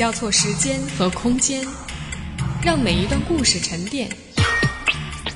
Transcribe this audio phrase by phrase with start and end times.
[0.00, 1.62] 交错时间和空间，
[2.62, 4.08] 让每一段故事沉淀。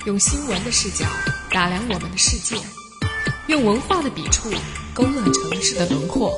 [0.06, 1.04] 用新闻的视角
[1.50, 2.56] 打量我们的世界，
[3.48, 4.50] 用文化的笔触
[4.94, 6.32] 勾勒城市的轮廓。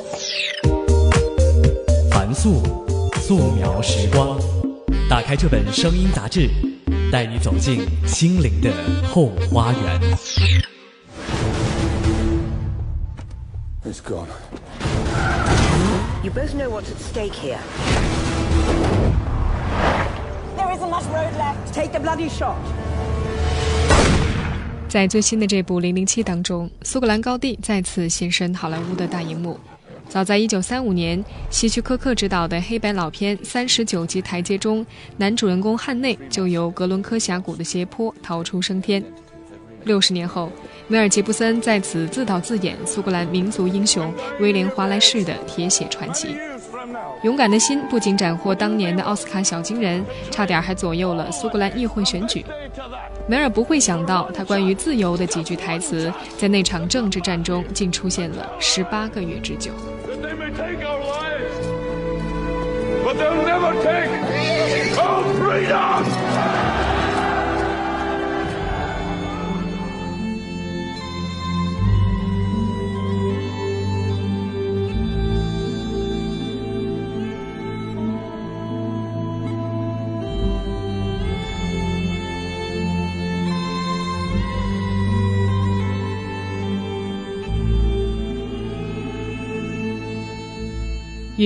[2.10, 2.64] 凡素，
[3.22, 4.36] 素描时光。
[5.08, 6.50] 打开这本声音杂志，
[7.12, 8.72] 带你走进心灵的
[9.08, 10.00] 后花园。
[13.84, 14.26] He's gone.
[16.26, 17.60] You both know what's at stake here.
[20.56, 21.72] There isn't much road left.
[21.72, 22.56] Take the bloody shot.
[24.88, 29.56] 在最新的这部《零零七》当中，苏格兰高地再次现身好莱坞的大荧幕。
[30.08, 34.84] 早在1935年，希区柯克执导的黑白老片《三十九级台阶》中，
[35.16, 39.00] 男主人公汉内就由格伦科峡谷的斜坡逃出升天。
[39.86, 40.50] 六十年后，
[40.88, 46.36] 梅尔吉布森在此自导自演苏格兰民族英雄威廉华莱士的铁血传奇。
[47.22, 52.44] 勇敢的心不仅斩获当年的奥斯卡小金人，差点还左右了苏格兰议会选举。
[53.28, 59.70] 梅尔不会想到，他关于自由的几句台词，在那场政治战中竟出现了十八个月之久。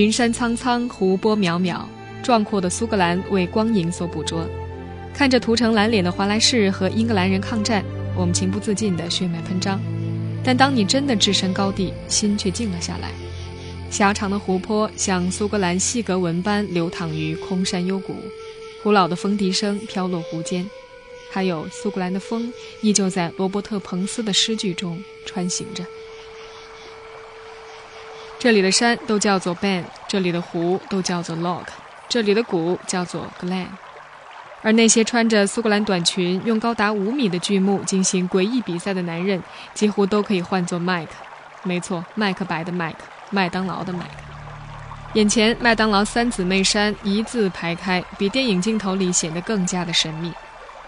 [0.01, 1.83] 云山苍苍，湖波渺渺，
[2.23, 4.49] 壮阔的苏格兰为光影所捕捉。
[5.13, 7.85] 看着涂成蓝脸的华莱士和英格兰人抗战，
[8.15, 9.79] 我们情不自禁的血脉喷张。
[10.43, 13.11] 但当你真的置身高地，心却静了下来。
[13.91, 18.15] 狭长的湖泊像苏格兰细格纹般流淌于空山幽谷，
[18.81, 20.67] 古老的风笛声飘落湖间，
[21.29, 25.85] 还有苏格兰的风依旧在罗伯特·彭斯的诗句中穿行着。
[28.39, 31.67] 这里的山都叫做 Ben，这里的湖都叫做 Lock，
[32.09, 33.67] 这里的谷叫做 Glen，
[34.61, 39.41] 而那些穿着苏格兰短裙、用高达五米的巨幕进行诡异比赛的男人，
[39.73, 41.07] 几乎都可以唤作 Mike。
[41.63, 42.95] 没错，麦克白的 Mike，
[43.29, 45.13] 麦当劳的 Mike。
[45.13, 50.33] 眼前麦当劳三姊妹山一字排开，比电影镜头里显得更加的神秘。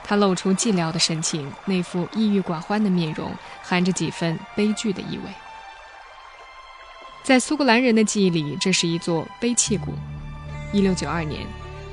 [0.03, 5.23] 他露出寂寥的神情，那副抑郁寡欢的面容，含着几分悲剧的意味。
[7.23, 9.93] 在苏格兰人的记忆里，这是一座悲泣谷。
[10.73, 11.41] 一六九二年，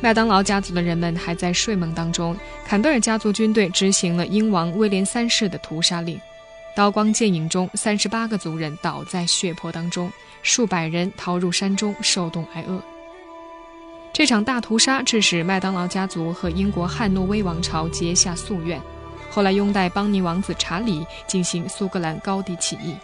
[0.00, 2.36] 麦当劳家族的人们还在睡梦当中，
[2.66, 6.20] 坎德尔家族军队执行了英王威廉三世的屠杀令，
[6.74, 10.10] 刀光剑影中，三十八个族人倒在血泊当中，
[10.42, 12.82] 数百人逃入山中受冻挨饿。
[14.12, 18.80] 这场大屠杀致使麦当劳家族和英国汉诺威王朝结下夙愿，
[19.30, 22.96] 后来拥戴邦尼王子查理进行苏格兰高地起义。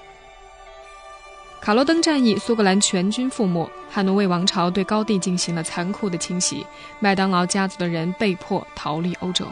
[1.61, 6.65] 卡罗登战役，苏格兰全军覆没，汉诺威王朝对高地进行了残酷的清洗，
[7.01, 9.45] 麦当劳家族的人被迫逃离欧洲。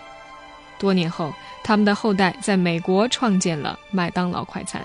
[0.78, 1.32] 多年后，
[1.64, 4.80] 他们的后代在美国创建了麦当劳快餐。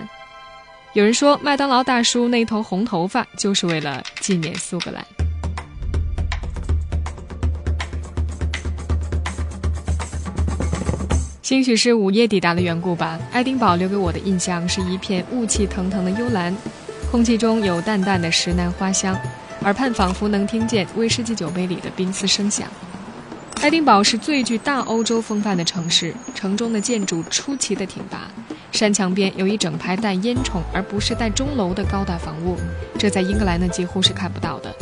[0.92, 5.04] 有人说，麦当劳大叔那一头红头发就是为了纪念苏格兰。
[11.42, 16.54] 兴许是午夜抵达的缘故吧，爱丁堡留给我的印象是一片雾气腾腾的幽蓝。
[17.10, 19.18] 空气中有淡淡的石楠花香，
[19.62, 22.68] 耳畔仿佛能听见威士忌酒杯里的冰丝声响。
[23.60, 28.30] 爱丁堡是最具大欧洲风范的城市，城中的建筑出奇的挺拔，
[28.70, 32.56] 山墙边有一整排带烟囱而不是带钟楼的高大房屋，
[32.96, 34.72] 这在英格兰呢几乎是看不到的。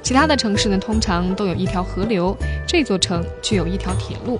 [0.00, 2.36] 其他的城市呢通常都有一条河流，
[2.68, 4.38] 这座城具有一条铁路，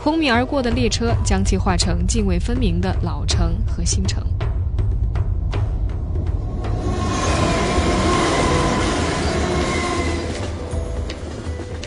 [0.00, 4.24] 轰鸣而过的列车将其化成泾渭分明的老城和新城。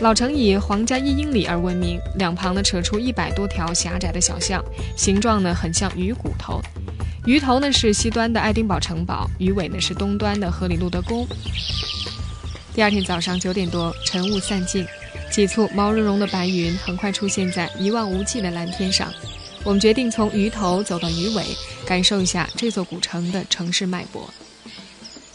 [0.00, 4.62] 老城以皇家一英里而闻名，两旁呢扯出一百多条狭窄的小巷，
[4.94, 6.60] 形状呢很像鱼骨头。
[7.24, 11.26] 鱼头呢是西端的爱丁堡城堡，鱼尾呢是东端的荷里路德宫。
[12.74, 14.86] 第二天早上九点多，晨雾散尽，
[15.30, 19.10] 几簇毛茸茸的白云很快出现在一望无际的蓝天上。
[19.64, 21.42] 我们决定从鱼头走到鱼尾，
[21.86, 24.28] 感受一下这座古城的城市脉搏。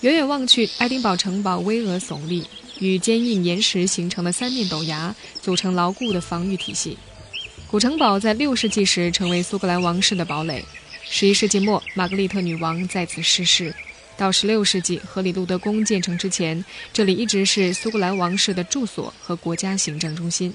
[0.01, 2.45] 远远望去，爱丁堡城堡巍峨耸立。
[2.81, 6.97] 与坚硬岩石形成的三面陡崖组成牢固的防御体系。
[7.67, 10.65] 古城堡在六世纪时成为苏格兰王室的堡垒。
[11.03, 13.73] 十一世纪末，玛格丽特女王在此逝世，
[14.17, 20.53] 到16世纪荷里路德宫建成之前，这里一直是苏格兰王室的住所和国家行政中心。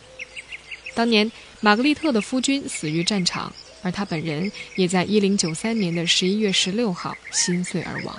[0.95, 1.31] 当年，
[1.61, 3.53] 玛格丽特的夫君死于战场，
[3.83, 8.17] 而她本人也在1093年的11月16号心碎而亡。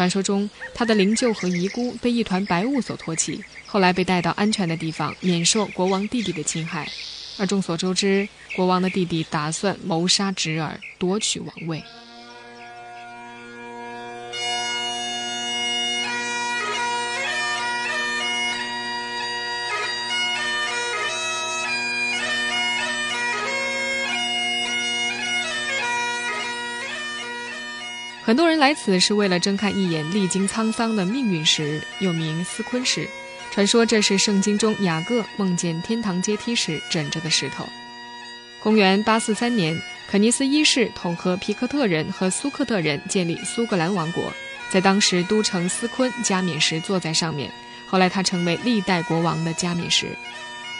[0.00, 6.88] 传说中，他的灵柩和遗孤被一团白雾所托起，后来被带到安全的地方，免受国王弟弟的侵害。
[7.38, 8.26] 而众所周知，
[8.56, 11.84] 国王的弟弟打算谋杀侄儿，夺取王位。
[28.22, 33.08] 很多人来此是为了睁开一眼历经沧桑的命运石，又名斯昆石。
[33.50, 37.68] 传说这是圣经中雅各梦见天堂阶梯时枕着的石头。
[38.62, 44.32] 公元843年，肯尼斯一世统合皮克特人和苏克特人建立苏格兰王国，
[44.70, 47.50] 在当时都城斯昆加冕石坐在上面。
[47.86, 50.06] 后来他成为历代国王的加冕石。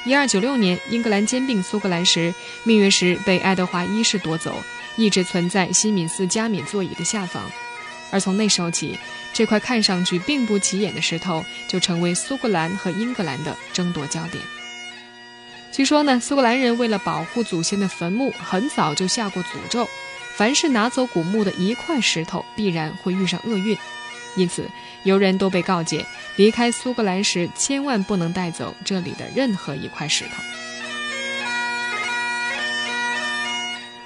[0.04, 2.32] 1296年，英格兰兼并苏格兰时，
[2.64, 4.62] 命运石被爱德华一世夺走。
[4.96, 7.50] 一直存在西敏寺加冕座椅的下方，
[8.10, 8.98] 而从那时候起，
[9.32, 14.42] 这块看上去并不起眼的石头就成为苏格兰和英格兰的争夺焦点。
[15.72, 19.88] 据说呢，苏格兰人为了保护祖先的坟墓，很早就下过诅咒：
[20.34, 23.78] 凡是拿走古墓的一块石头，必然会遇上厄运。
[24.36, 24.69] 因此，
[25.04, 26.04] 游人都被告诫，
[26.36, 30.43] 离开苏格兰时千万不能带走这里的任何一块石头。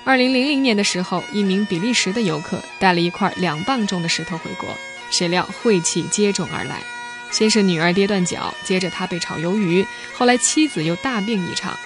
[0.05, 4.77] 二零零零年的时候，一名比利时的游客带了一块两磅重的石头回国，
[5.11, 6.83] 谁料晦气接踵而来。
[7.31, 11.77] 先是女儿跌断脚，接着他被炒鱿鱼，后来妻子又大病一场。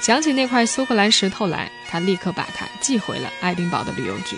[0.00, 4.36] 想起那块苏格兰石头来，他立刻把它寄回了爱丁堡的旅游局。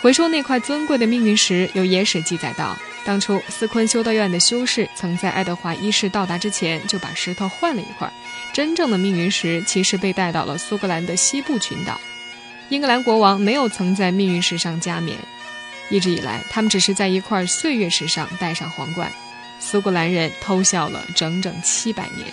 [0.00, 8.12] 回收那块尊贵的命运石，有野史记载道，当初斯昆修道院的修士曾在爱德华一世到达之前就把石头换了一块。
[8.52, 12.00] 真正的命运石其实被带到了苏格兰的西部群岛，
[12.68, 15.16] 英格兰国王没有曾在命运石上加冕，
[15.90, 19.12] 一直以来他们只是在一块岁月石上戴上皇冠。
[19.60, 22.28] 苏格兰人偷笑了整整七百年。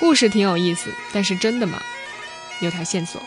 [0.00, 1.80] 故事挺有意思，但是真的吗？
[2.60, 3.22] 有条线索：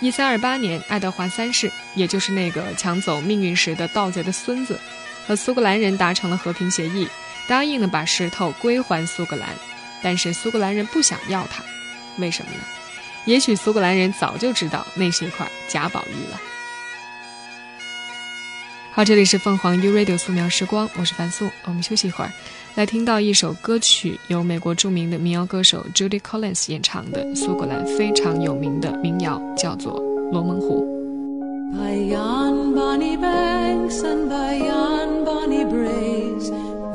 [0.00, 4.78] 一三二八年，爱德华三世，也就是那个抢走命运石的盗贼的孙子，
[5.26, 7.08] 和苏格兰人达成了和平协议，
[7.48, 9.48] 答应了把石头归还苏格兰。
[10.02, 11.64] 但是苏格兰人不想要它，
[12.18, 12.58] 为什么呢？
[13.24, 16.40] 也许苏格兰人早就知道那是一块假宝玉了。
[18.92, 22.32] 好，这里是凤凰 U Radio 素描时光，我是樊素，我们休息一会儿，
[22.76, 30.00] 来听到一首歌曲，由美国著名的民谣歌手 Judy Collins 演唱的苏格兰非常有名的民谣，叫做
[30.30, 30.82] 《罗蒙湖》。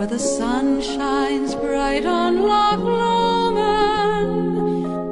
[0.01, 4.25] Where the sun shines bright on Loch Lomond,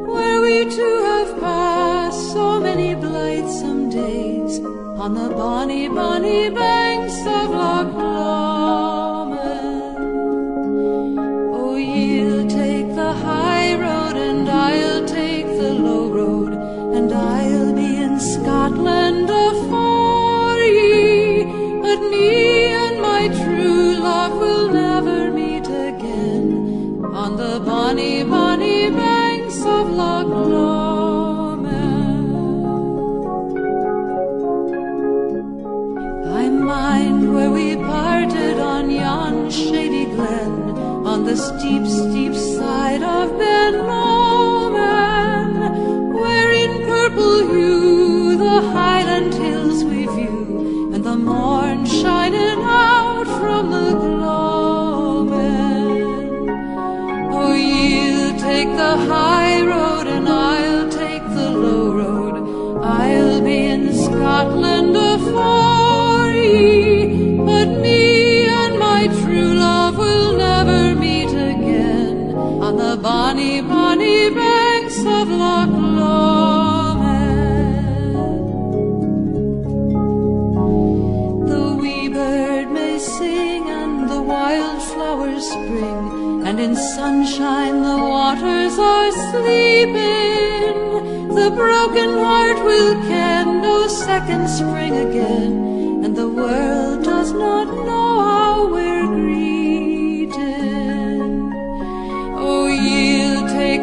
[0.07, 4.57] where we two have passed so many blithesome days
[4.97, 8.08] on the bonny, bonny banks of Loch Lomond.
[41.59, 42.28] Steep, steep
[73.39, 77.07] bonny, bonny banks of Loch Lomond.
[81.47, 89.11] The wee bird may sing and the wildflowers spring and in sunshine the waters are
[89.31, 90.75] sleeping.
[91.39, 98.19] The broken heart will ken no second spring again, and the world does not know
[98.19, 98.98] how we're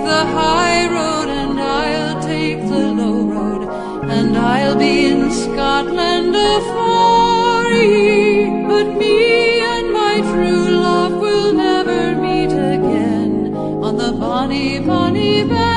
[0.06, 3.62] the high road and I'll take the low road,
[4.08, 8.66] and I'll be in Scotland afore ye.
[8.70, 15.75] But me and my true love will never meet again on the bonny, bonny bay.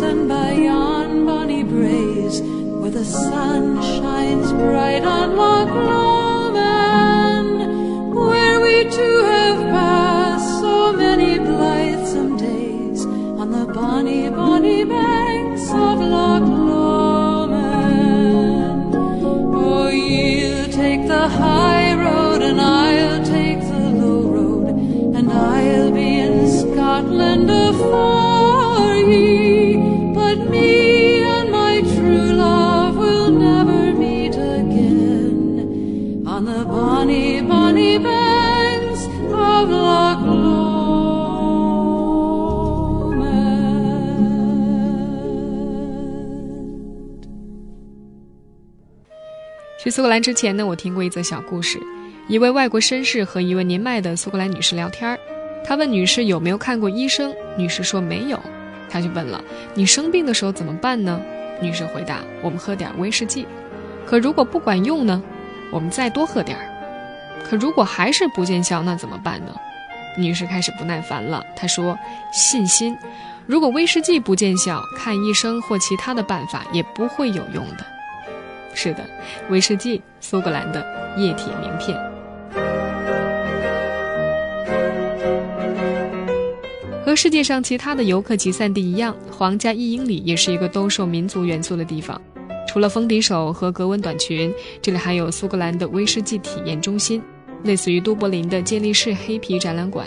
[0.00, 2.40] And by yon bonny braes,
[2.80, 5.95] where the sun shines bright on Loch Lomond,
[49.96, 51.80] 苏格兰之前呢，我听过一则小故事。
[52.28, 55.18] 一位外国绅士和一位年迈的苏格兰女士聊天儿，
[55.64, 58.38] 他问女士有没有看过医生，女士说没有。
[58.90, 61.18] 他就问了：“你生病的时候怎么办呢？”
[61.62, 63.46] 女士回答：“我们喝点威士忌。
[64.04, 65.22] 可如果不管用呢？
[65.72, 67.42] 我们再多喝点儿。
[67.42, 69.56] 可如果还是不见效，那怎么办呢？”
[70.18, 71.42] 女士开始不耐烦了。
[71.56, 71.98] 她说
[72.34, 72.94] ：“信心，
[73.46, 77.86] 如果威士忌不见效，看医生或其他的办法也不会有用的。”
[78.76, 79.02] 是的，
[79.48, 80.84] 威士忌，苏格兰的
[81.16, 81.98] 液体名片。
[87.02, 92.20] 和世界上其他的游客集散地一样，皇家一英里也是一个兜售民族元素的地方。
[92.68, 94.52] 除了风笛手和格纹短裙，
[94.82, 97.22] 这里还有苏格兰的威士忌体验中心，
[97.64, 100.06] 类似于都柏林的健力士黑皮展览馆。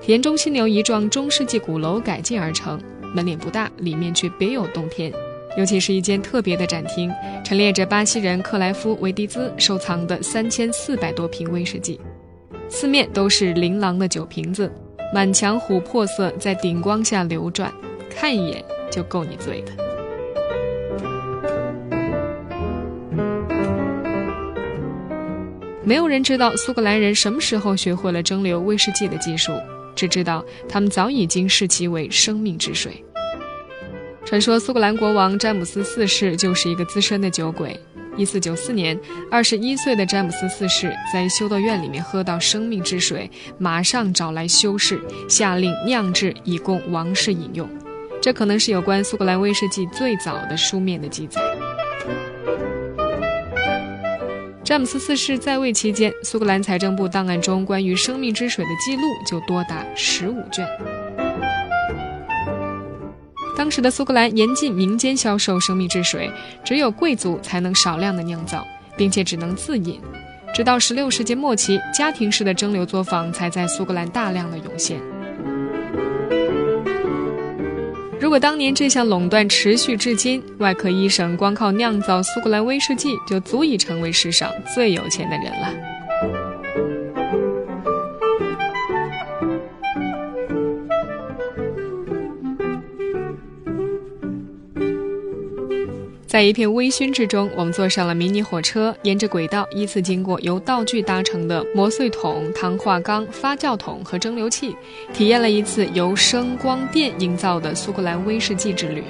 [0.00, 2.80] 体验中心由一幢中世纪鼓楼改建而成，
[3.14, 5.12] 门脸不大，里面却别有洞天。
[5.56, 7.10] 尤其是一间特别的展厅，
[7.44, 12.00] 陈列着巴西人克莱夫·维迪兹收藏的三千四百多瓶威士忌，
[12.68, 14.72] 四面都是琳琅的酒瓶子，
[15.12, 17.72] 满墙琥珀色在顶光下流转，
[18.10, 19.72] 看一眼就够你醉的。
[25.84, 29.52] 没有人知道苏格兰人什么时候学会了蒸馏威士忌的技术，
[29.94, 33.03] 只知道他们早已经视其为生命之水。
[34.24, 37.78] 传说苏格兰国王詹姆斯四世就是一个资深的酒鬼。
[38.16, 38.98] 一四九四年，
[39.30, 47.68] 二十一岁的詹姆斯四世在修道院里面喝到生命之水，马上找来修士，下令酿制以供王室饮用。
[48.22, 51.40] 这可能是有关苏格兰威士忌最早的书面的记载。
[54.64, 60.66] 詹姆斯四世在位期间，苏格兰财政部档案中关于生命之水的记录就多达十五卷。
[63.56, 66.30] 当时的苏格兰严禁民间销售生命之水，
[66.64, 70.00] 只有贵族才能少量的酿造，并且只能自饮。
[70.52, 75.00] 直到16世纪末期，家庭式的蒸馏作坊才在苏格兰大量的涌现。
[78.20, 85.93] 如果当年这项垄断持续至今，外科医生光靠酿造苏格兰威士忌就足以成为世上最有钱的人了。
[96.34, 104.74] 在一片微醺之中，我们坐上了迷你火车，沿着轨道依次经过由道具搭成的磨碎桶、糖化缸、发酵桶和蒸馏器，
[105.12, 109.04] 体验了一次由声光电营造的苏格兰威士忌之旅。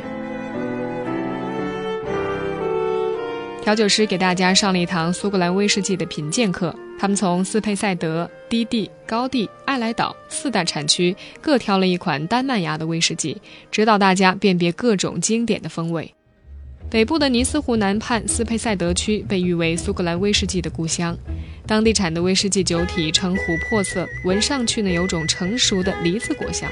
[3.63, 13.41] 调酒师给大家上了一堂苏格兰威士忌的品鉴课，他们从斯佩塞德、低地、高地、艾莱岛四大产区各挑了一款丹麦芽的威士忌，
[13.71, 16.13] 指导大家辨别各种经典的风味。
[16.91, 21.17] 北部的尼斯湖南畔斯佩塞德区被誉为苏格兰威士忌的故乡，
[21.67, 26.71] 当地产的威士忌酒体呈琥珀色，闻上去呢有种成熟的梨子果香，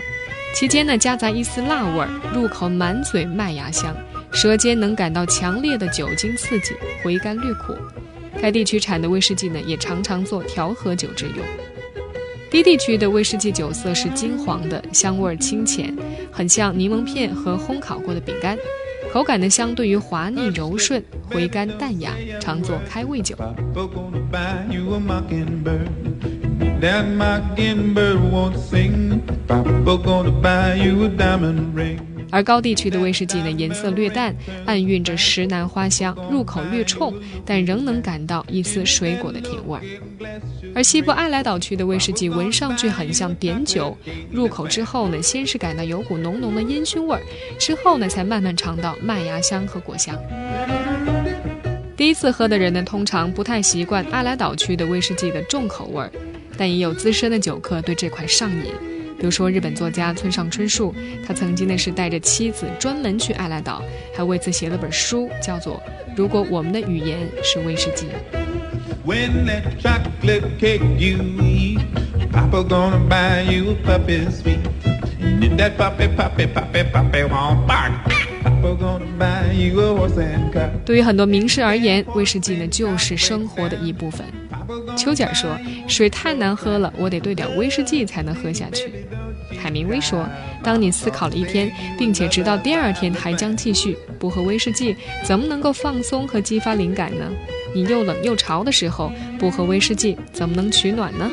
[0.55, 3.97] 其间呢夹杂一丝辣味儿，入口满嘴麦芽香，
[4.31, 7.75] 舌尖能感到强烈的酒精刺激，回甘略苦。
[8.41, 11.45] 该地区产的威士忌呢也常常做调和酒之用。
[12.49, 15.93] 低地区的威士忌酒色是金黄的，香味清浅，
[16.31, 18.57] 很像柠檬片和烘烤过的饼干。
[19.13, 23.37] 口感呢，相对于滑腻柔顺，回甘淡雅，常做开胃酒。
[32.33, 34.35] 而高地区的威士忌呢，颜色略淡，
[34.65, 39.83] 暗蕴着石楠花香，入口略冲，但仍能感到一丝水果的甜味儿。
[40.75, 43.95] 而西部爱莱岛区的威士忌闻上去很像碘酒，
[44.31, 47.23] 入口之后呢，先是感到有股浓浓的烟熏味儿，
[47.61, 50.19] 之后呢，才慢慢尝到麦芽香和果香。
[51.95, 56.11] 第一次喝的人呢，通常不太习惯爱莱岛区的威士忌的重口味儿，
[56.57, 58.73] 但也有资深的酒客对这款上瘾。
[59.23, 60.93] 比如说，日本作家村上春树，
[61.25, 63.81] 他曾经呢是带着妻子专门去爱莱岛，
[64.13, 65.77] 还为此写了本书，叫做
[66.17, 68.07] 《如果我们的语言是威士忌》。
[69.07, 71.79] When that chocolate cake you eat,
[72.33, 74.59] Papa gonna buy you a puppy sweet.
[75.21, 77.93] And if that puppy, puppy, puppy, puppy won't bark,
[78.43, 80.71] Papa gonna buy you a horse and cart.
[80.85, 84.27] 对于很多名士而言，威士忌呢就是生活的一部分。
[84.97, 85.59] 丘吉尔说
[85.89, 88.91] ：“水太难喝了，我得兑点威士忌才能喝下去。”
[89.61, 90.27] 海明威说
[90.63, 97.31] ：“当你思考了一天，并且直到第二天还将继续，不喝威士忌，怎么能够放松和激发灵感呢？
[97.75, 101.31] 你又冷又潮的时候，不喝威士忌，怎么能取暖呢？”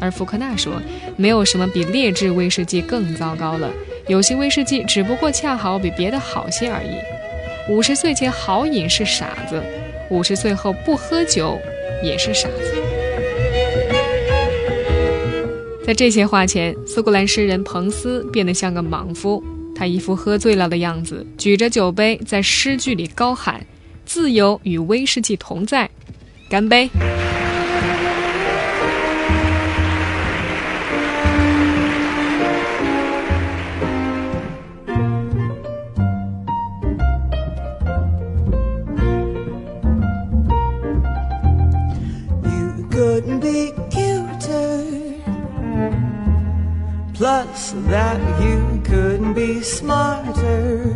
[0.00, 0.80] 而福克纳说
[1.16, 3.70] ：“没有什么比劣质威士忌更糟糕了。
[4.08, 6.96] 有些威士忌只不过恰好比别的好些而已。
[7.72, 9.62] 五十岁前好饮是傻子，
[10.10, 11.60] 五十岁后不喝酒。”
[12.02, 12.74] 也是傻子。
[15.84, 19.42] 在这些话前，苏格兰诗人彭斯变得像个莽夫。
[19.74, 23.66] 他一副喝醉了的样子，举着酒杯在诗句里高喊
[24.06, 25.90] ：“自由与威士忌同在，
[26.48, 26.88] 干杯！”
[49.62, 50.94] Smarter.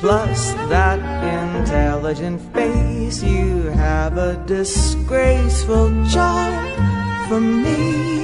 [0.00, 0.98] Plus, that
[1.58, 6.68] intelligent face, you have a disgraceful charm
[7.28, 8.20] for me.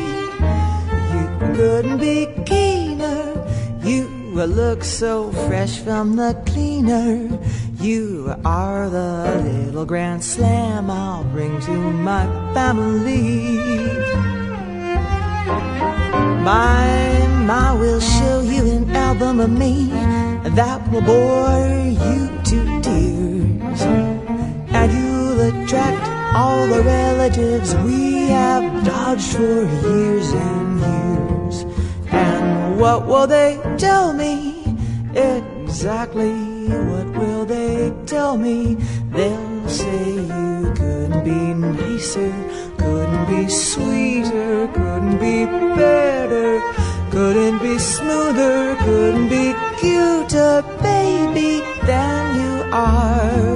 [1.12, 3.46] You couldn't be keener.
[3.82, 7.38] You look so fresh from the cleaner.
[7.80, 13.94] You are the little grand slam I'll bring to my family.
[16.44, 19.88] My ma will show you an album of me
[20.60, 21.70] that will bore
[22.04, 23.80] you to tears.
[24.78, 31.64] And you'll attract all the relatives we have dodged for years and years.
[32.12, 34.76] And what will they tell me
[35.14, 36.54] exactly?
[36.68, 38.74] what will they tell me?
[39.10, 42.32] They'll say you couldn't be nicer,
[42.84, 46.60] couldn't be sweeter, couldn't be better,
[47.10, 53.53] couldn't be smoother, couldn't be cuter, baby, than you are.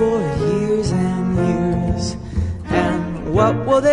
[0.00, 2.16] For years and years.
[2.70, 3.89] And what will they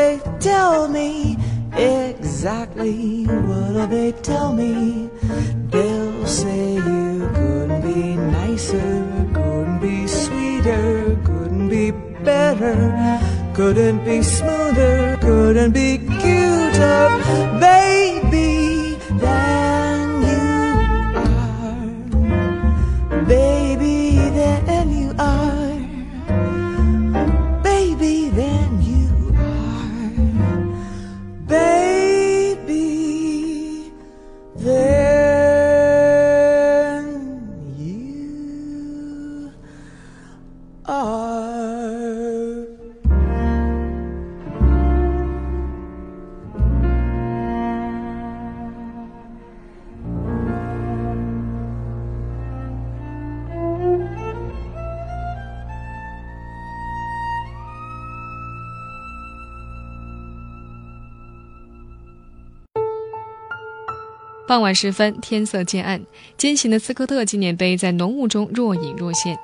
[64.47, 66.01] 傍晚时分，天色渐暗，
[66.37, 69.37] 尖形的斯科特纪念碑在浓雾中若隐若现。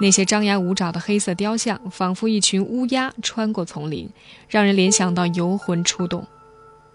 [0.00, 4.10] 那些张牙舞爪的黑色雕像，仿佛一群乌鸦穿过丛林，
[4.48, 6.26] 让人联想到游魂出动。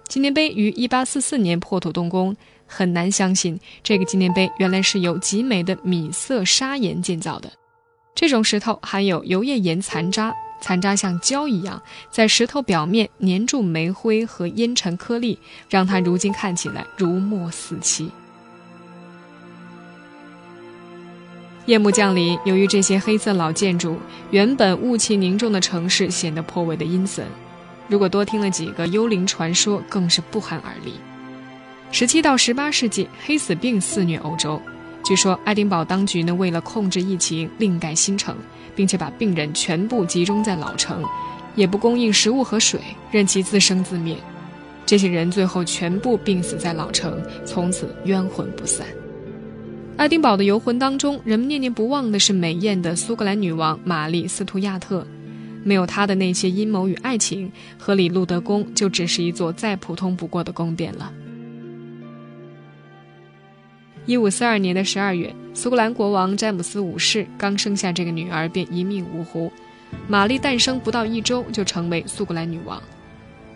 [0.09, 2.35] 纪念碑于1844年破土动工，
[2.67, 7.49] 很难相信这个纪念碑原来是由极美的米色砂岩建造的。
[8.13, 15.37] 这种石头含有油页岩残渣，残渣像胶一样在石头表面粘住煤灰和烟尘颗粒，
[15.69, 18.09] 让它如今看起来如墨似漆。
[21.65, 23.97] 夜幕降临，由于这些黑色老建筑，
[24.31, 27.25] 原本雾气凝重的城市显得颇为的阴森。
[27.89, 30.93] 如果多听了几个幽灵传说，更是不寒而栗。
[31.91, 34.61] 十七到十八世纪，黑死病肆虐欧洲。
[35.03, 38.37] 据说爱丁堡当局呢，为了控制疫情，另盖新城，
[38.75, 41.03] 并且把病人全部集中在老城，
[41.55, 42.79] 也不供应食物和水，
[43.11, 44.15] 任其自生自灭。
[44.85, 48.85] 这些人最后全部病死在老城，从此冤魂不散。
[49.95, 55.05] 爱丁堡的游魂当中，人们念念不忘的是美艳的苏格兰女王玛丽·斯图亚特。
[55.63, 61.09] 没有她的那些阴谋与爱情，荷里路德宫就只是一座再普通不过的宫殿了。
[64.05, 69.49] 一五四二年的十二月，苏格兰国王詹姆斯五世刚生下这个女儿，便一命呜呼。
[70.09, 72.81] 玛丽诞生不到一周，就成为苏格兰女王。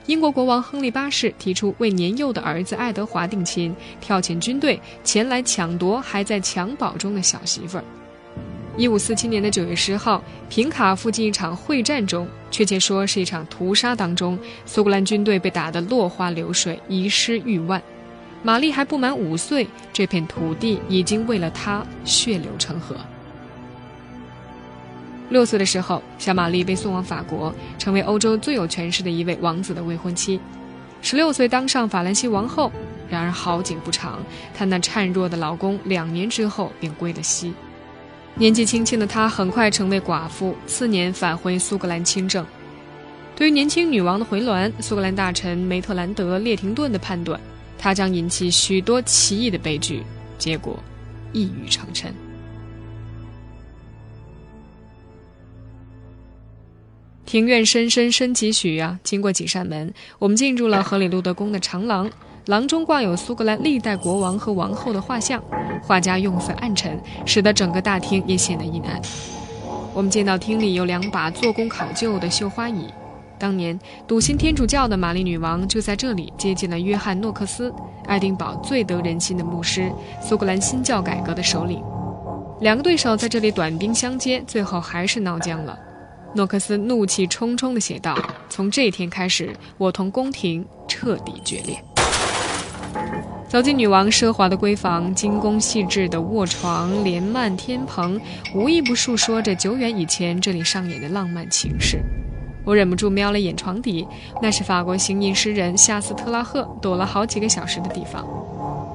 [0.06, 7.84] 英国国王亨利八世提出为年幼的儿子爱德华定亲，调遣军队前来抢夺还在襁褓中的小媳妇儿。
[8.78, 17.84] 一五四七年的九月十号，平卡附近一场会战中，确切说是一场屠杀当中，苏格兰军队被打得落花流水，遗失逾万。
[18.44, 22.96] 玛丽还不满五岁，这片土地已经为了她血流成河。
[25.30, 30.40] 六岁的时候，小玛丽被送往法国，成为欧洲最有权势的一位王子的未婚妻。
[31.02, 32.72] 十六岁当上法兰西王后，
[33.10, 34.24] 然而好景不长，
[34.54, 37.54] 她那孱弱的老公两年之后便归了西。
[38.36, 42.46] 年纪轻轻的她很快成为寡妇，次年返回苏格兰亲政。
[43.36, 47.40] 对于年轻女王的回銮，苏格兰大臣梅特兰德·列廷顿的判断，
[47.78, 50.04] 它将引起许多奇异的悲剧，
[50.38, 50.78] 结果
[51.34, 52.06] 一语成谶。
[57.26, 58.98] 庭院深深深几许啊！
[59.04, 62.10] 经过几扇门，我们进入了荷里路德宫的长廊。
[62.46, 65.44] 廊中挂有苏格兰历代国王和王后的画像，
[65.84, 69.02] 画家用色暗沉，使得整个大厅也显得阴暗。
[69.94, 72.88] 我们见到厅里有两把做工考究的绣花椅，
[73.40, 77.74] 当年笃信天主教的玛丽女王就在这里接近了约翰诺克斯，
[78.06, 81.84] 爱丁堡最得人心的牧师，苏格兰新教改革的首领。
[82.60, 85.78] 两个对手在这里短兵相接，最后还是闹僵了。
[86.34, 88.18] 诺克斯怒气冲冲地写道
[88.50, 91.82] ：“从这天开始，我同宫廷彻底决裂。”
[93.48, 98.20] 走进女王奢华的闺房，精工细致的卧床、帘幔、天棚，
[98.54, 102.00] 无一不述说着久远以前这里上演的浪漫情事。
[102.68, 104.06] 我忍不住瞄了眼床底，
[104.42, 108.28] 那是法国行吟诗人夏斯特拉赫躲了好几个小时的地方。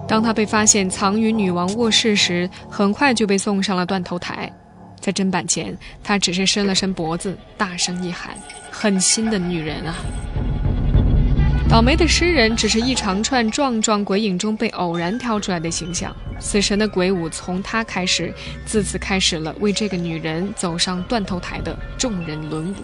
[0.07, 4.53] 当他被发现藏于女王卧室时，很快就被送上了断头台。
[5.01, 8.37] 在砧板前，他只是伸了伸脖子，大声一喊
[8.71, 9.95] ：“狠心的女人啊！”
[11.67, 16.15] 倒霉的诗人只是一长串壮壮鬼影中被偶然挑出来的形象。
[16.39, 18.35] 死神的鬼舞从他开始，
[18.67, 22.75] 自此开始了为这个女人走上断头台的众人轮舞。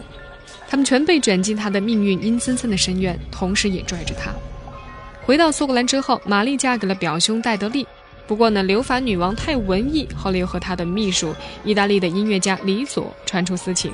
[0.68, 4.30] 他们全被卷进他的命运阴森森的深渊，同时也拽着他。
[5.24, 7.86] 回到苏格兰之后，玛丽嫁给了表兄戴德利。
[8.26, 13.90] 不过呢，留法女王太文艺，后来又和她的秘书意大利的音乐家李佐传出私情，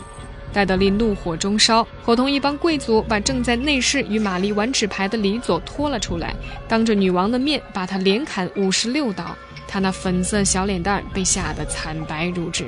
[0.53, 6.35] 戴德利怒火中烧，伙同一帮贵族把正在内室与玛丽玩纸牌的李佐拖了出来，
[6.67, 9.37] 当着女王的面把他连砍五十六刀，
[9.69, 12.67] 他那粉色小脸蛋被吓得惨白如纸。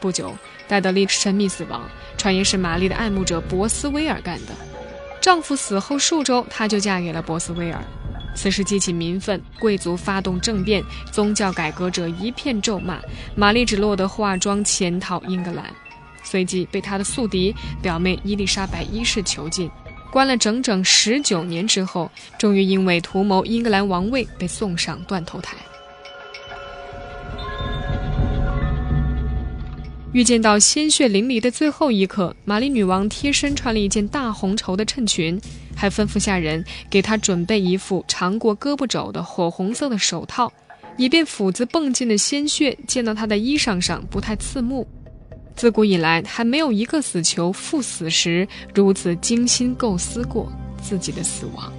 [0.00, 0.34] 不久，
[0.66, 1.82] 戴德利神秘死亡，
[2.16, 4.52] 传言是玛丽的爱慕者博斯威尔干的。
[5.20, 7.82] 丈夫死后数周，她就嫁给了博斯威尔。
[8.36, 13.00] 此事激起民愤，贵族发动政变，宗教改革者一片咒骂。
[13.36, 15.64] 玛丽只落得化妆潜逃英格兰，
[16.24, 19.70] 随即被她的宿敌表妹伊丽莎白一世囚禁，
[20.10, 25.56] 关了整整十九年之后，终于因为图谋英格兰王位被送上断头台。
[30.14, 35.40] 预见到鲜血淋漓的最后一刻，玛丽女王贴身穿了一件大红绸的衬裙。
[35.74, 40.52] 还吩咐下人给她准备一副长过胳膊肘的火红色的手套，
[40.96, 44.86] 以便斧子蹦进的鲜血溅到她的衣裳上不太刺目。
[45.56, 50.48] 自古以来，还没有一个死囚赴死时如此精心构思过
[50.80, 51.72] 自己的死亡。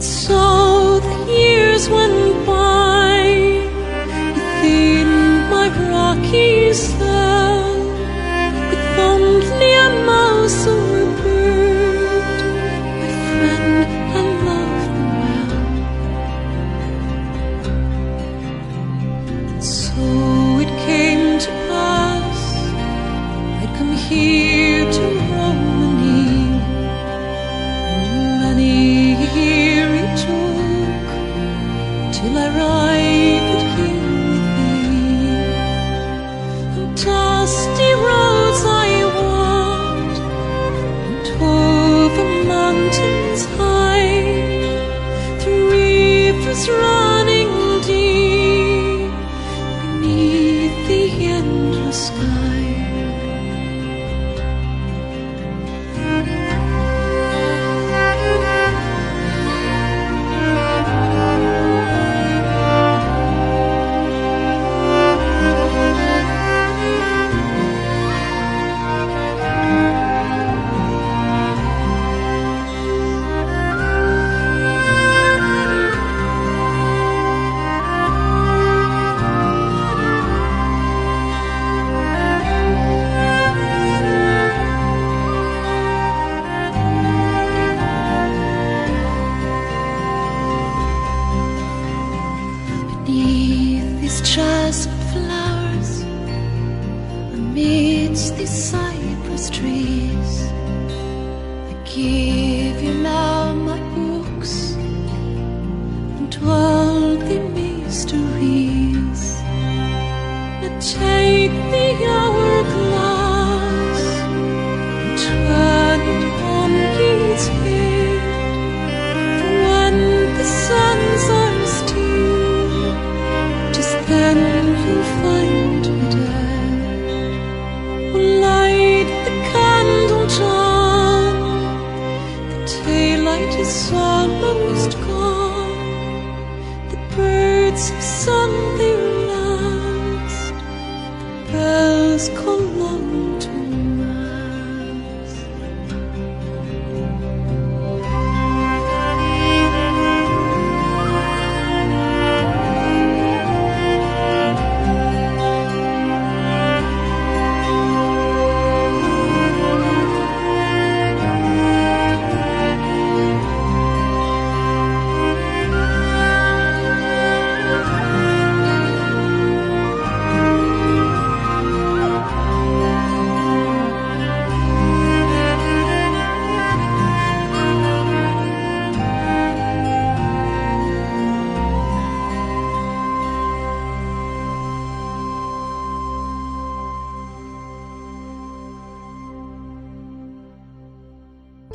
[0.00, 3.66] So the years went by.
[4.34, 5.08] Within
[5.50, 5.68] my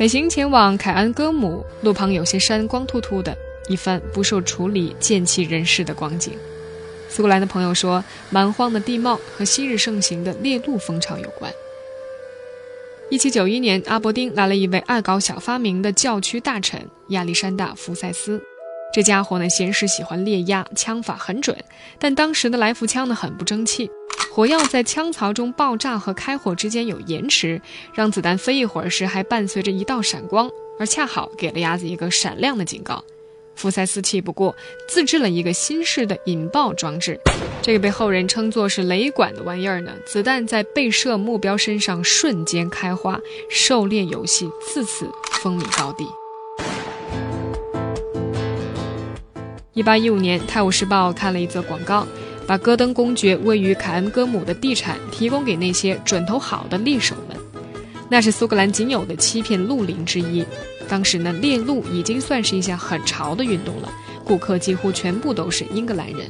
[0.03, 3.33] 北行前往凯安戈姆，路旁有些山光秃秃的，
[3.69, 6.33] 一番不受处理、见弃人世的光景。
[7.07, 11.49] 苏格兰的朋友说，蛮荒的地貌和昔日盛行的猎鹿风潮有关。
[13.09, 18.43] 一七九一年，阿伯丁来了一位爱搞小发明的教区大臣亚历山大·福塞斯。
[18.93, 21.57] 这家伙呢，闲时喜欢猎鸭，枪法很准，
[21.97, 23.89] 但当时的来福枪呢很不争气，
[24.31, 27.59] 火药在枪槽中爆炸和开火之间有延迟，
[27.95, 33.03] 让子弹飞一会儿时还伴随着一道闪光，而恰好给了鸭子一个闪亮的警告。
[33.55, 34.55] 福塞斯气不过，
[34.87, 37.19] 自制了一个新式的引爆装置，
[37.63, 45.09] 这个被后人称作是雷管的玩意儿呢，子弹在被射目标身上瞬间开花，狩猎游戏自此
[45.41, 46.05] 风靡高地。
[49.73, 52.05] 一八一五年，《泰晤士报》看了一则广告，
[52.45, 57.35] 把戈登公爵位于凯恩戈姆的地产提供给那些准头好的猎手们。
[58.07, 60.45] 那是苏格兰仅有的七片鹿林之一。
[60.87, 63.91] 当时呢，猎鹿已经算是一项很潮的运动了，
[64.23, 66.27] 顾客几乎全部都是英格兰人。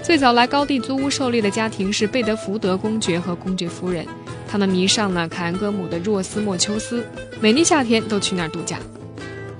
[0.00, 4.06] 最早来高地租屋狩猎的家庭是贝德福德公爵和公爵夫人，
[4.46, 7.04] 他们迷上了凯恩戈姆的若斯莫丘斯，
[7.40, 8.78] 每年夏天都去那儿度假。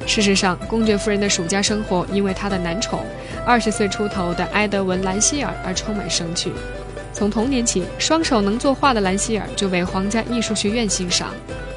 [0.08, 3.04] 事实上，公爵夫人的暑假生活因为她的男宠，
[3.44, 6.50] 二十岁出头的埃德文·兰希尔而充满生趣。
[7.12, 11.34] 从童年起，双手能作画的兰希尔就被皇家艺术学院欣赏。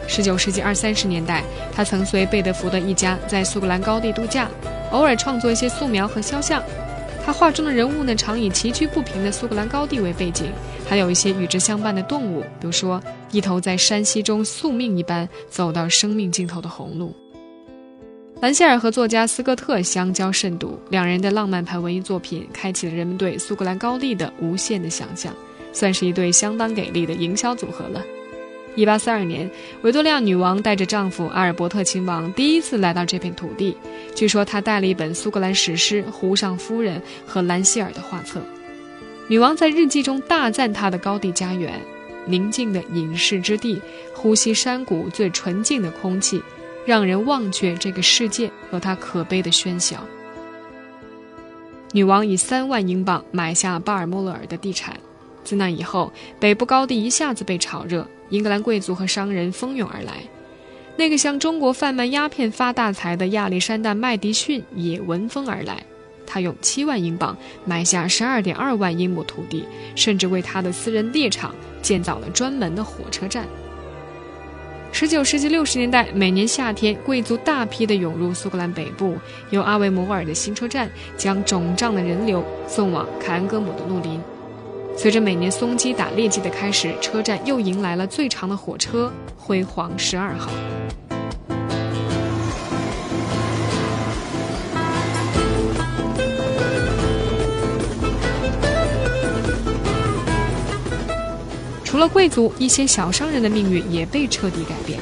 [0.08, 4.48] 十九世纪二三十年代，他曾随贝德福德一家在苏格兰高地度假，
[4.92, 6.64] 偶尔创作一些素描和肖像。
[7.26, 10.48] 他画中的人物呢，常以崎岖不平的苏格兰高地为背景，
[10.88, 17.14] 还有一些与之相伴的动物，比如说一头在山溪中宿命一般走到生命尽头的红鹿。
[18.42, 25.32] 兰希尔和作家斯科特相交甚笃，两人的浪漫派文艺作品开启了人们对苏格兰高地的无限的想象，
[25.72, 28.04] 算是一对相当给力的营销组合了。
[28.74, 29.48] 一八四二年，
[29.84, 33.78] 维多利亚女王带着丈夫阿尔伯特亲王第一次来到这片土地，
[34.16, 38.42] 据说她带了一本苏格兰史诗《湖上夫人》和兰希尔的画册。
[39.28, 41.80] 女王在日记中大赞她的高地家园，
[42.26, 43.80] 宁静的隐士之地，
[44.16, 46.42] 呼吸山谷最纯净的空气。
[46.86, 49.98] 让人忘却这个世界和它可悲的喧嚣。
[51.94, 54.98] 女王以三万英镑买下巴尔莫勒尔的地产，
[55.44, 60.24] 自那以后，北部高地一下子被炒热，英格兰贵族和商人蜂拥而来。
[60.96, 65.84] 那个向中国贩卖鸦片发大财的亚历山大·麦迪逊也闻风而来，
[66.26, 69.66] 他用七万英镑买下十二点二万英亩土地，
[69.96, 73.46] 甚至为他的私人猎场建造了专门的火车站。
[74.94, 79.16] 十九世纪六十年代，每年夏天，贵族大批的涌入苏格兰北部，
[79.50, 84.22] 由阿维摩尔的新车站将肿胀的人流送往凯恩戈姆的鹿林。
[84.96, 90.52] 随着每年松鸡打猎季的开始，车站又迎来了最长的火车——辉煌十二号。
[101.92, 104.98] 除了贵族，一些小商人的命运也被彻底改变。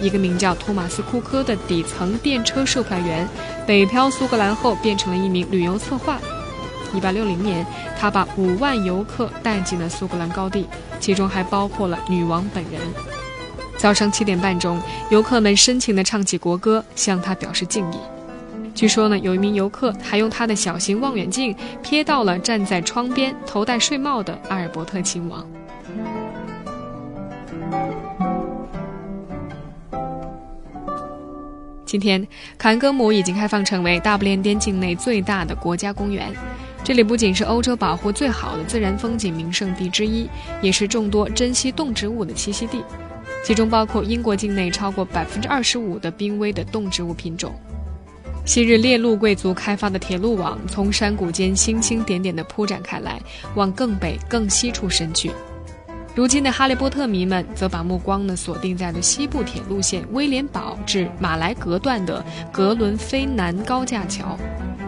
[0.00, 3.28] 一个名叫托马斯·库科的底层电车售票员，
[3.66, 6.18] 北漂苏格兰后变成了一名旅游策划。
[6.94, 7.66] 1860年，
[7.98, 10.66] 他把五万游客带进了苏格兰高地，
[10.98, 12.80] 其中还包括了女王本人。
[13.76, 14.80] 早上七点半钟，
[15.10, 17.96] 游客们深情地唱起国歌，向他表示敬意。
[18.74, 25.46] 据说呢，有一名游客还用他的小型望远镜瞥到了站在窗边、头戴睡帽的阿尔伯特亲王。
[31.90, 32.24] 今天，
[32.56, 36.32] 坎恩戈姆已经开放成为大不列颠境内最大的国家公园。
[36.84, 40.30] 这里不仅是欧洲保护最好的自然风景名胜地之一，
[40.62, 42.84] 也是众多珍稀动植物的栖息地，
[43.44, 47.52] 其中包括英国境内超过百分之二十五的濒危的动植物品种。
[48.46, 53.20] 昔日猎鹿贵族开发的铁路网从山谷间星星点点地铺展开来，
[53.56, 55.32] 往更北、更西处伸去。
[56.12, 64.36] 如今的哈利波特迷们则把目光呢锁定在了西部铁路线威廉堡至马来格段的格伦菲南高架桥。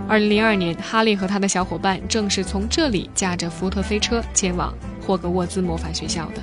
[0.09, 4.75] 二零零二年，哈利和他的小伙伴正是从这里驾着福特飞车前往
[5.07, 6.43] 霍格沃兹魔法学校的。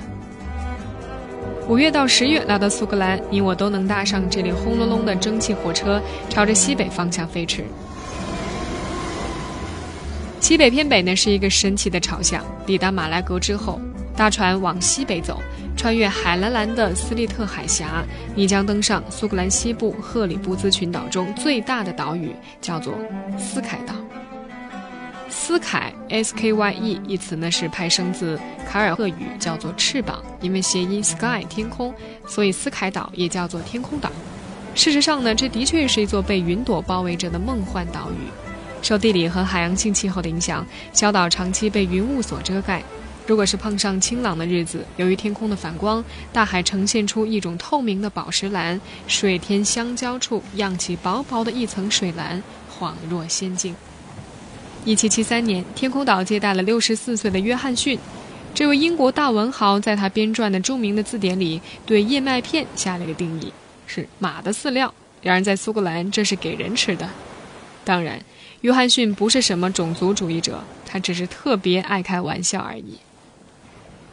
[1.68, 7.64] 五月到十月来到苏格兰，你我都能搭上这列轰隆隆的蒸汽火车，朝着西北方向飞驰。
[10.40, 12.42] 西北偏北呢是一个神奇的朝向。
[12.66, 13.78] 抵达马来格之后。
[14.20, 15.42] 大船往西北走，
[15.78, 18.04] 穿越海蓝蓝的斯利特海峡，
[18.34, 22.92] 你将登上苏格兰西部赫里布兹群岛中最大的岛屿，叫做
[23.38, 23.94] 斯凯岛。
[25.30, 31.94] 斯凯 （S K Y E） 一词呢是派生自凯尔特语，叫做翅膀，因为谐音 sky 天空，
[32.28, 34.12] 所以斯凯岛也叫做天空岛。
[34.74, 38.28] 事实上呢，这的确是一座被云朵包围着的梦幻岛屿。
[38.82, 42.82] 受地理和海洋性气候的影响，小岛长期被云雾所遮盖。
[43.26, 52.42] 如果是碰上晴朗的日子，由于天空的反光，大海呈现出一种透明的宝石蓝，水天相交处漾起薄薄的一层水蓝，
[52.76, 53.76] 恍若仙境。
[54.84, 57.98] 一七七三年，天空岛接待了六十四岁的约翰逊，
[58.52, 63.52] 这位英国大文豪在他编撰的著名的字典里，对燕麦片下了个定义：
[63.86, 64.92] 是马的饲料。
[65.22, 67.08] 然而在苏格兰，这是给人吃的。
[67.84, 68.20] 当然，
[68.62, 72.98] 约翰逊不是什么种族主义者，他只是特别爱开玩笑而已。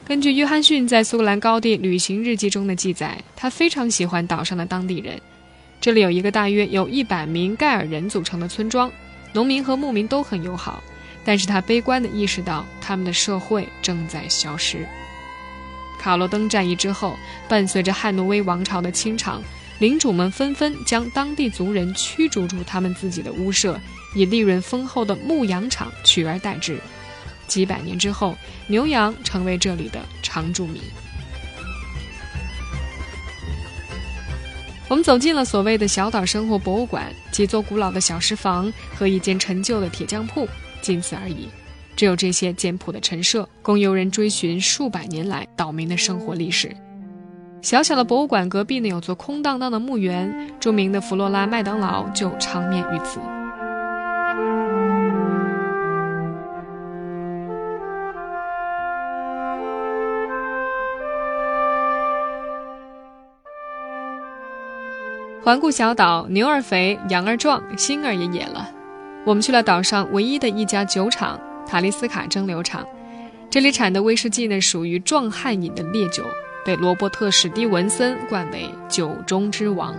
[0.07, 5.19] 根据约翰逊在苏格兰高地旅行日记中的记载，他非常喜欢岛上的当地人。
[5.81, 8.89] 这里有一个大约有一百名盖尔人组成的村庄，
[9.33, 10.81] 农民和牧民都很友好。
[11.25, 14.87] 但是他悲观地意识到，他们的社会正在消失。
[15.99, 17.17] 卡罗登战役之后，
[17.49, 19.43] 伴随着汉诺威王朝的清场，
[19.79, 23.77] 领主们纷纷将当地族人驱逐出他们自己的屋舍，
[24.15, 26.79] 以利润丰厚的牧羊场取而代之。
[27.47, 28.35] 几百年之后，
[28.67, 30.81] 牛羊成为这里的常住民。
[34.89, 40.47] 我们走进了所谓的小岛生活博物馆，几座古老的小石房和一间陈旧的铁匠铺，
[40.81, 41.49] 仅此而已。
[41.95, 46.73] 只有这些简朴的陈设，供游人追寻数百年来岛民的生活历史。
[47.61, 53.19] 小小的博物馆隔壁呢，有座空荡荡的墓园，著名的弗洛拉麦当劳就长眠于此。
[65.47, 68.69] 环顾小岛，牛儿肥，羊儿壮，心儿也野了。
[69.25, 72.85] 我们去了岛上唯一的一家酒厂——塔利斯卡蒸馏厂。
[73.49, 76.25] 这里产的威士忌呢，属于壮汉饮的烈酒，
[76.65, 79.95] 被罗伯特·史蒂文森冠为“酒中之王”。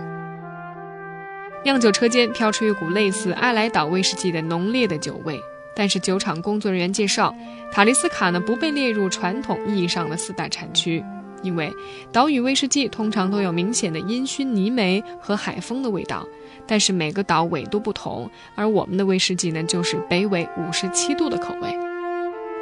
[1.65, 5.41] 酿酒车间飘出一股类似爱莱岛威士忌的浓烈的酒味，
[5.75, 7.33] 但是酒厂工作人员介绍，
[7.71, 11.03] 塔利斯卡呢不被列入传统意义上的四大产区。
[11.43, 11.73] 因为
[12.11, 16.25] 岛屿威士忌通常都有明显的烟熏泥煤和海风的味道，
[16.67, 21.77] 但是每个岛纬度不同，而我们的威士忌呢，就是北纬五十七度的口味。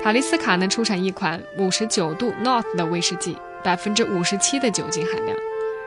[0.04, 5.36] 塔利斯卡呢出产一款五十九度 North 的威士忌，百分之五十七的酒精含量，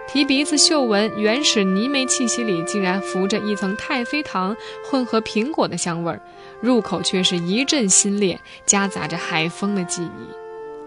[0.09, 6.21] 提鼻子嗅闻，原始泥煤气息里竟然浮着一层太妃糖混合苹果的香味儿，
[6.61, 10.40] 入口却是一阵心裂，夹杂着海风的记忆。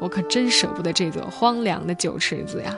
[0.04, 2.78] 我可真舍不得这座荒凉的酒池子呀！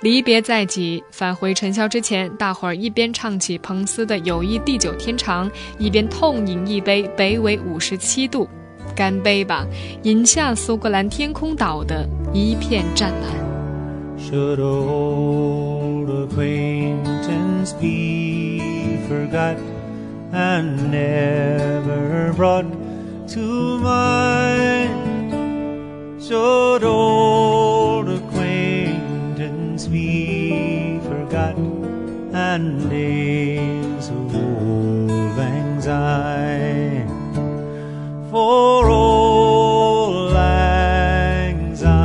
[0.00, 8.48] 离别在即，返回尘嚣之前，大伙儿一边唱起彭斯的《友谊地久天长》，一边痛饮一杯北纬五十七度，
[8.96, 9.66] 干杯吧！
[10.04, 13.30] 饮下苏格兰天空岛的一片湛蓝。
[14.18, 18.62] Should old acquaintance be
[19.06, 19.56] forgot
[20.32, 22.64] and never brought
[23.32, 25.32] to mind.
[26.22, 31.56] Should old acquaintance be forgot
[32.34, 37.08] and days of old anxiety.
[38.30, 42.02] For old anxiety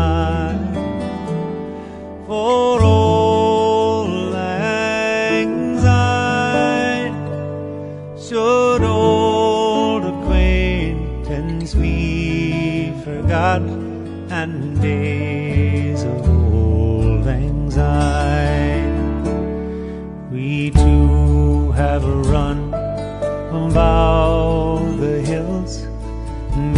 [2.26, 2.97] for old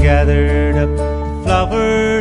[0.09, 2.18] gathered up flowers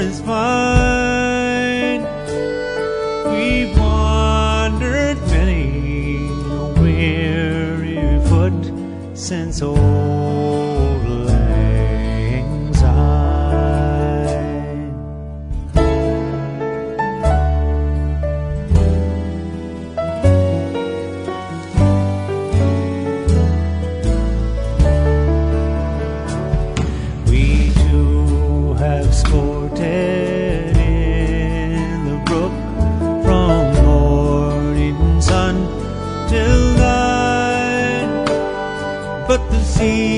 [39.79, 40.18] see